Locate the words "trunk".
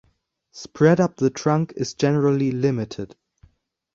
1.29-1.73